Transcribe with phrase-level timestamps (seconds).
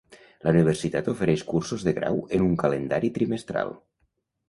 [0.45, 3.79] La universitat ofereix cursos de grau en un calendari trimestral.